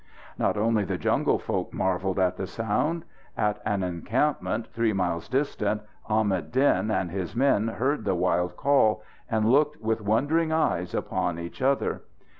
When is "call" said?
8.57-9.03